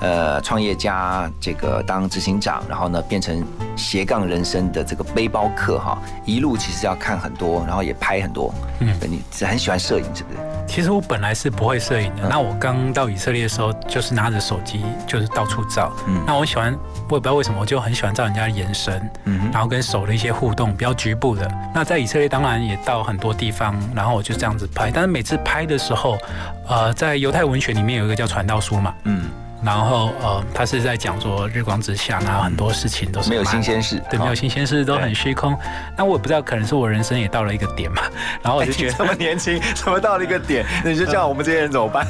[0.00, 3.44] 呃创业家这个当执行长，然后呢变成
[3.76, 8.52] 斜杠人生的这个背包客哈，一路其实要看很多，然后也拍很多。
[8.80, 10.38] 嗯，你是很喜欢摄影，是不是？
[10.66, 12.28] 其实我本来是不会摄影的。
[12.28, 15.92] 那我刚到以色列的时候，就是拿着手机，就是到处照。
[16.06, 16.72] 嗯，那我喜欢，
[17.08, 21.50] 我也不知道为什么，我就很喜欢照人家的眼神，嗯，然后跟手的一些互动，比较局部的。
[21.74, 24.92] 那在以色列当然也到很多地方，然后我就这样子拍。
[24.92, 26.16] 但是每次拍的时候，
[26.68, 29.28] 呃，在犹太文学里面有一个叫传道书嘛，嗯。
[29.62, 35.56] 然后呃，他是在讲说日光之下，然后很多事情都是没有新鲜事，对，没有新鲜事都很虚空。
[35.96, 38.02] 那我也不知道，可能是我人生也到了一个点嘛。
[38.42, 40.64] 然后我就觉得这么 年轻，怎么到了一个点？
[40.84, 42.06] 你就叫我们这些人怎么办？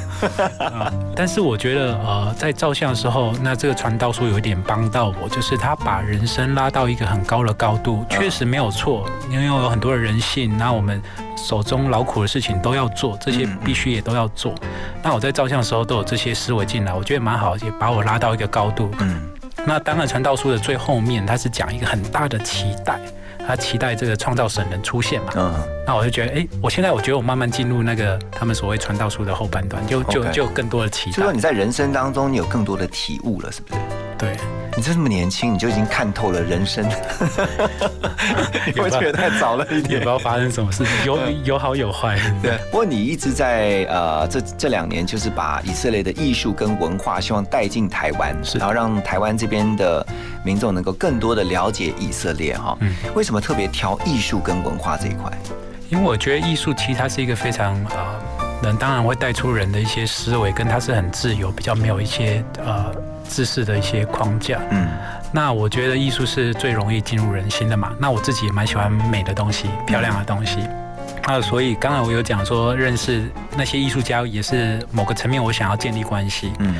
[1.15, 10.57] 但是我觉得呃，在照相的时候，那这个传道书有一点帮到我，就是他把人生拉到一个很高的高度，确实没有错，因为有很多的人性。
[10.57, 11.01] 那我们。
[11.43, 14.53] 手中劳苦的事情都要做，这些必须也都要做。
[15.01, 18.91] 那我在照相的时候都有这些思维进来，我觉得蛮好，也把我拉到一个高度。
[18.99, 19.19] 嗯，
[19.65, 22.99] 那当然传道书的最后面，他是讲一个很大的期待，
[23.47, 25.33] 他期待这个创造神能出现嘛。
[25.35, 25.55] 嗯，
[25.87, 31.17] 那我就觉得，哎，我现在我觉得我慢慢进入那个他们所谓传道书的后半段，就就就更多的期待。
[31.17, 33.81] 就说你在人生当中，你有更多的体悟了，是不是？
[34.19, 34.37] 对。
[34.77, 36.87] 你这么年轻，你就已经看透了人生，
[38.65, 39.91] 你会觉得太早了一点。
[39.91, 42.17] 也不知道发生什么事，有有好有坏。
[42.41, 50.05] 对，不过你一直在呃这这两年，就是把以色列的艺术跟文化，希望带进台湾，然后让台湾这边的
[50.43, 52.77] 民众能够更多的了解以色列哈。
[52.79, 52.95] 嗯。
[53.13, 55.31] 为什么特别挑艺术跟文化这一块？
[55.89, 58.19] 因为我觉得艺术其实它是一个非常呃，
[58.63, 62.95] 能当然会带出人的一些思维，跟它是很自由，比较没有一些呃。
[63.27, 64.87] 知识的一些框架，嗯，
[65.31, 67.93] 那我觉得艺术是最容易进入人心的嘛。
[67.99, 70.59] 那我自己也蛮喜欢美的东西，漂亮的东西。
[71.27, 76.73] 那所以刚才我有讲说，认识那些艺术家也是某个层面我想要建立关系，嗯，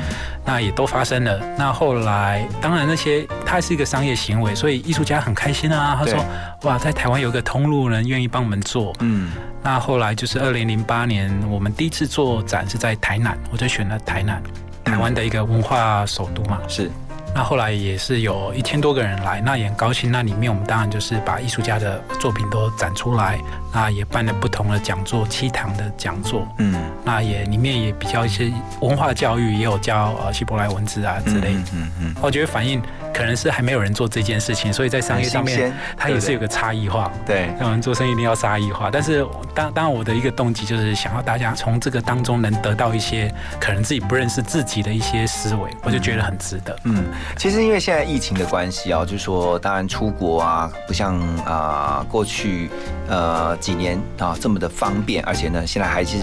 [0.44, 1.40] 那也都发生了。
[1.56, 5.96] 那后来当然那些它是一个商业行为，所以艺术家很开心啊。
[5.98, 6.24] 他说
[6.62, 9.30] 哇，在台湾有个通路人愿意帮我们做，嗯。
[9.62, 14.42] 那后来就是二零零八年，我们第一次做展是在台南，我就选了台南。
[14.84, 16.90] 台湾的一个文化首都嘛，是。
[17.34, 20.12] 那后来也是有一千多个人来，那也很高兴。
[20.12, 23.40] 那里面我们当然就是把艺术家的作品都展出来，
[23.72, 26.46] 那也办了不同的讲座，七堂的讲座。
[26.58, 31.54] 嗯，那也里面也比较一些文化教育，也有教呃希伯来文字啊之类。
[31.72, 32.14] 嗯嗯。
[32.20, 32.82] 我觉得反映。
[33.14, 37.12] 可能是还没有人做这件事情，所以在商业上面，它也是有个差异化。
[37.26, 38.88] 对，我们做生意一定要差异化。
[38.90, 39.22] 但是
[39.54, 46.74] 当当然，我的一个动机就是想要大家从这个当中能得到一些可能自己不认识自己的一些思维，我就觉得很值得。
[46.84, 47.04] 嗯，
[47.36, 52.70] 其实因为现在疫情的关系啊，就是说当然出国啊，不像啊过去
[53.10, 56.18] 呃几年啊这么的方便，而且呢，现在还是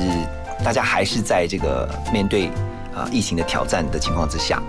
[0.62, 2.52] 大家还是在这个面对。
[3.00, 4.62] 啊，疫情的挑战的情况之下，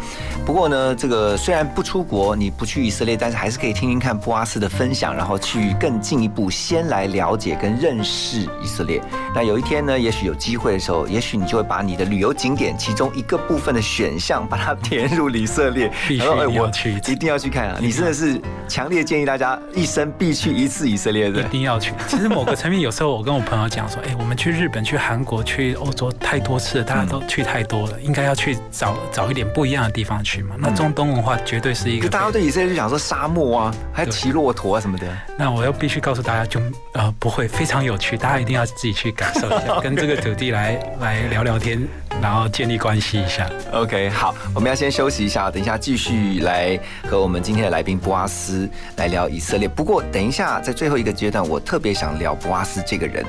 [0.47, 9.01] 不过呢，这个虽然不出国，你不去以色列，但是还是可以听听看布阿斯的分享，然后去更进一步先来了解跟认识以色列。
[9.35, 15.91] 那有一天呢，也许有机会的时候，也许你就会把你的旅游景点其中一个部分的选项，把它填入以色列。
[16.07, 17.79] 必须要去，一定要去看啊！
[17.81, 21.93] 你真的是强烈建议大家一生必去一次以色列的，一定要去。
[22.07, 28.20] 其实某个层面，有时候我跟我朋友讲说，哎，我们去日本、去韩国、去欧洲太多次了，大家都去太多了，应该。
[28.23, 30.55] 要去找找一点不一样的地方去嘛？
[30.59, 32.09] 那中东文化绝对是一个。
[32.09, 35.07] 大家对以色列就想说沙漠啊，还有骑骆驼啊什么的。
[35.39, 36.61] 那我要必须告诉大家，就
[36.93, 41.87] 呃不会非常有趣，大家一定要自己去感受一下，跟这个土地来来聊聊天，
[42.21, 43.49] 然后建立关系一下。
[43.73, 49.69] OK，好，我们要先休息一下，等一下继续来和我们今天的来宾布阿斯来聊以色列。
[49.69, 53.25] 不过等一下在最后一个阶段，我特别想聊布阿斯这个人。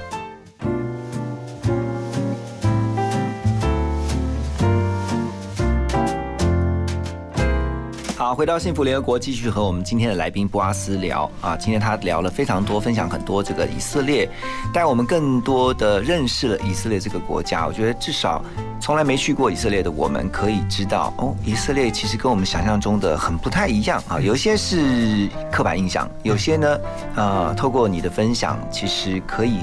[8.32, 11.58] 好，回到幸福联合国，继续和我们今天的来宾布阿斯聊啊。
[11.58, 14.30] 今天他聊了非常多，分享很多这个以色列，
[14.74, 17.68] 带我们更多的认识了以色列这个国家。
[17.68, 18.42] 我觉得至少
[18.80, 24.18] 从来没去过以色列的我们，可以知道哦，以色列其实跟我们想象中的很不太一样啊。
[24.18, 26.80] 有些是刻板印象，有些呢，
[27.18, 29.60] 呃，透过你的分享，其实可以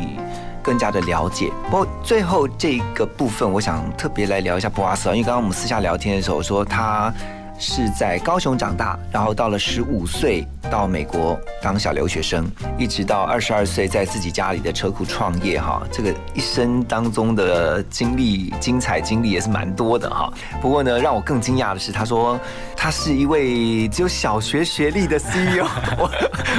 [0.63, 1.51] 更加的了解。
[1.71, 7.11] 不过最后这个部分，我想特别来聊一下布阿斯，因为刚刚我们私下聊天的时候说他。
[7.59, 15.83] 是在高雄长大，然后到了十五岁到美国当小留学生，一直到二十二岁在自己家里的车库创业哈。
[15.91, 20.33] 这个一生当中的经历，精彩经历也是蛮多的哈。
[20.61, 22.39] 不过呢，让我更惊讶的是，他说
[22.77, 25.67] 他是一位只有小学学历的 CEO，
[25.99, 26.11] 我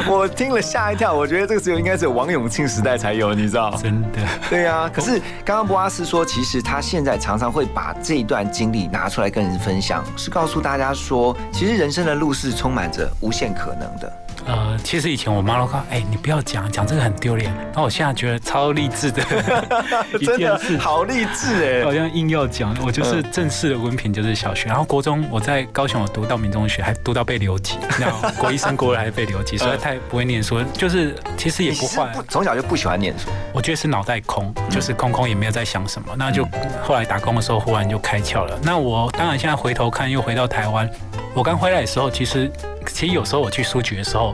[0.10, 3.72] 我听了吓一跳，我觉得这个只有应该只有王永庆时代才有，你知道？
[3.78, 4.20] 真的。
[4.50, 14.12] 对啊，可是刚刚博阿斯说，其实他现在常常会把这一段经历拿出来跟人分享，是告诉大家他说，其实人生的路是充满着无限可能的。
[14.46, 17.54] 呃，其实以前我妈都说，哎，你不要讲，讲这个很丢脸。
[17.76, 19.24] 那我现在觉得超励志的，
[20.26, 22.76] 真的好励志哎，好像硬要讲。
[22.84, 30.62] 我就是正式的文凭就是小学，然后国中我在高雄我读到民中学，还读到被留级，然后国一升国二还被留级， 实在太不会念书。
[30.74, 33.30] 就是其实也不坏，从小就不喜欢念书。
[33.54, 36.14] 我觉得是脑袋空，就是空空也没有在想什么。
[36.18, 36.48] 那就
[36.84, 38.58] 后来打工的时候，忽然就开窍了。
[38.64, 40.90] 那我当然现在回头看，又回到台湾。
[41.36, 42.52] 我刚回来的时候，其实。
[42.88, 44.34] 其实有时候我去书局的时候，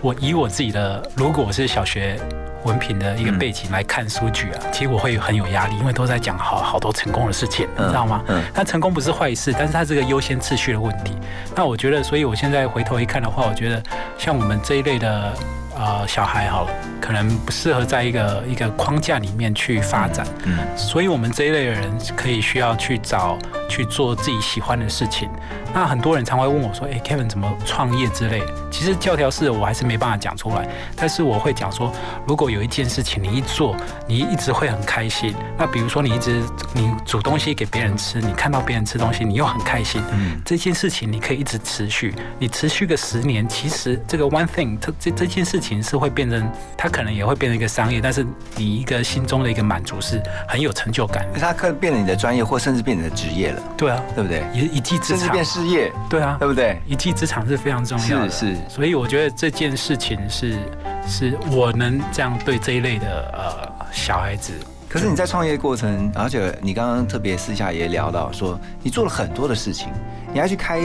[0.00, 2.16] 我以我自己的，如果我是小学
[2.62, 8.22] 文凭的一个背景来看书局啊，其实我会很有压力，因为都在讲好好多成功的事情，你知道吗？
[8.28, 8.42] 嗯。
[8.54, 11.16] 那成功不是坏事，但是它是个优先次序的问题。
[11.54, 13.82] 那我觉得，所以我现在回头一看的话，我觉得
[14.16, 15.32] 像我们这一类的
[15.76, 16.64] 呃小孩哈，
[17.00, 20.24] 可能不适合在一个一个框架里面去发展。
[20.44, 20.58] 嗯。
[20.76, 23.36] 所以我们这一类的人可以需要去找
[23.68, 25.28] 去做自己喜欢的事情。
[25.74, 31.92] 那很多人常会问我说：“哎，Kevin 怎么创业之类的？”其实教条式我还是没办法讲出来，但是我会讲说，
[32.26, 35.34] 如果有一件事情你一做，你一直会很开心。
[35.58, 36.42] 那比如说你一直
[36.72, 40.02] 你煮东西给别人吃，你看到别人吃东西，你又很开心。
[40.12, 51.26] 嗯，这件事情你可以一直持续，你持续个十年，其实这个 one thing，这这这件事情是会变成，它可能也会变成一个商业，但是你一个心中的一个满足是很有成就感。
[51.38, 53.55] 它可能变成你的专业，或甚至变成你的职业了。
[53.76, 54.44] 对啊，对不对？
[54.52, 55.36] 一一技之长。
[55.68, 56.80] 业对啊，对不对？
[56.86, 58.60] 一技之长是非常重要的，是是。
[58.68, 60.58] 所以我觉得这件事情是，
[61.06, 64.52] 是我能这样对这一类的呃小孩子。
[64.88, 69.88] 可是你在创业过程，而且你刚刚特别私下也聊到说，你做了很多的事情，
[70.32, 70.80] 你还去开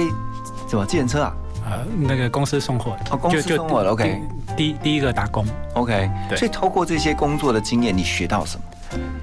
[0.68, 1.34] 什么自行车啊？
[1.64, 4.20] 呃，那个公司送货，哦，公司送货，OK。
[4.58, 5.46] 第第一个打工
[5.76, 6.10] ，OK。
[6.36, 8.64] 所以透过这些工作的经验，你学到什么？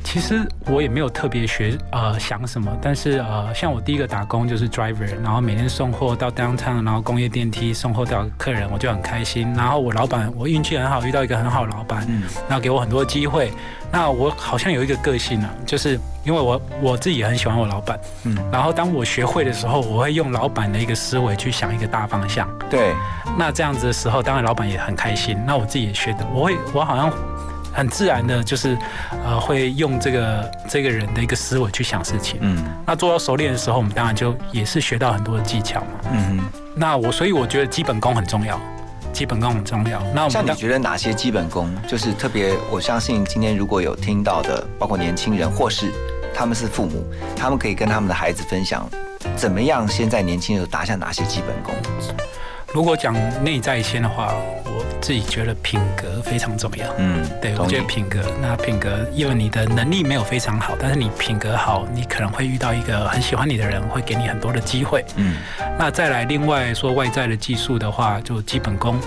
[0.02, 9.52] 其实我也没有特别学呃想什么，但是呃像我第一个打工就是 driver，然后每天送货到 downtown，然后工业电梯送货到客人，我就很开心。
[9.54, 13.52] 然后我老板我运气很好，遇到一个很好老板，嗯，然后给我很多机会。
[13.90, 22.48] 那我好像有一个个性啊，就是因为我我自己也很喜欢我老板，嗯，然后当我学会的时候，我会用老板的一个思维去想一个大方向。
[22.70, 22.94] 对，
[23.38, 25.38] 那这样子的时候，当然老板也很开心。
[25.46, 27.12] 那我自己也学的，我会我好像。
[27.78, 28.76] 很自然的，就是
[29.24, 32.36] 呃，会用这个这个人的一个思维去想事情。
[32.40, 35.86] 嗯，那做到熟练的时候，我们当然就也是学到很多的技巧嘛。
[36.10, 36.40] 嗯
[36.74, 38.60] 那我所以我觉得基本功很重要，
[39.12, 40.02] 基本功很重要。
[40.12, 42.52] 那像你觉得哪些基本功，就是特别？
[42.68, 45.92] 我相信今天如果有听到的，包括年轻人或是
[46.34, 47.04] 他们是父母，
[47.36, 48.88] 他们可以跟他们的孩子分享，
[49.36, 51.72] 怎么样先在年轻的时候打下哪些基本功。
[52.74, 54.57] 如果讲内在先的话，我
[55.00, 56.86] 自己觉得品格非常重要。
[56.98, 65.04] 嗯，对，我觉得品格，那品格，因为你的能力没有非常好，但是你品格好，你可能会遇到一个很喜欢你的人，会给你很多的机会。
[65.16, 65.36] 嗯，
[65.78, 68.98] 那再来另外说外在的技术的话，就基本功。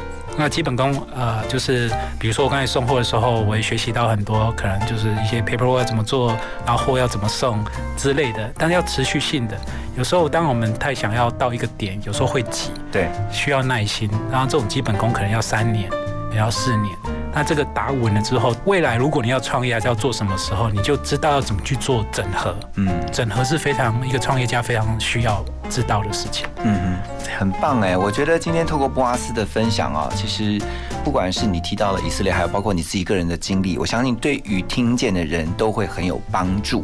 [0.41, 1.87] 那基本功，呃，就是
[2.17, 6.35] 比如说我刚才送货的时候，我也学习到很多，可能就是一些 paperwork 要怎么做，
[6.65, 7.63] 然后货要怎么送
[7.95, 9.55] 之类的，但是要持续性的。
[9.95, 14.09] 有时候当我们太想要到一个点，有时候会急，对，需要耐心。
[14.31, 15.87] 然后这种基本功可能要三年，
[16.31, 17.20] 也要四年。
[17.33, 22.55] 那这个打稳了之后，未来如果你要创业还是要做什么时候，你就知道要怎么去做整合。
[22.75, 26.45] 嗯，整合是非常一个创业家非常需要知道的事情。
[26.63, 26.97] 嗯嗯，
[27.39, 27.97] 很棒哎！
[27.97, 30.61] 我觉得今天透过布阿斯的分享啊，其实
[31.03, 36.83] 不管是你提到了以色列，还有包括你自己个人的经历，我相信对于听见的人都会很有帮助。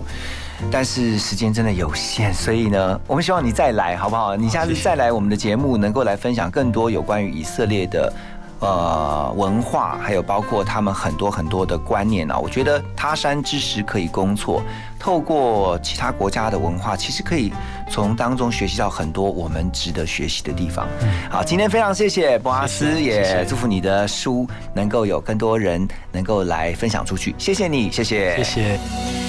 [0.72, 4.36] 但是时间真的有限，所以呢，我们希望你再来好不好？
[4.36, 8.12] 你下次再来我们的节目，能够来分享更多有关于以色列的。
[8.60, 14.64] 呃，文化还有包括他们很多很多的观念啊，我觉得他山之石可以攻错。
[15.00, 17.54] 透过其他国家的文化，其实可以
[17.92, 20.88] 从当中学习到很多我们值得学习的地方。
[21.30, 27.36] 好，今天非常谢谢博阿斯，也祝福你的书能够有更多人能够来分享出去。
[27.38, 29.27] 谢谢你，谢谢，谢谢。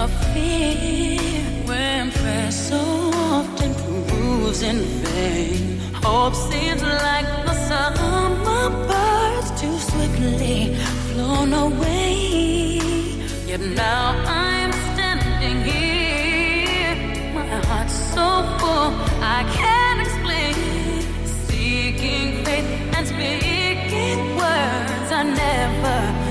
[0.00, 1.20] Of fear,
[1.66, 2.80] when prayer so
[3.32, 3.74] often
[4.08, 10.74] proves in vain, hope seems like the summer birds too swiftly
[11.08, 12.80] flown away.
[13.46, 16.96] Yet now I'm standing here,
[17.34, 18.28] my heart's so
[18.58, 18.90] full
[19.36, 20.54] I can't explain.
[21.46, 26.29] Seeking faith and speaking words I never